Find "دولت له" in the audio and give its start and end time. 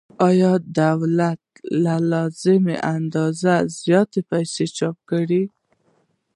0.83-1.95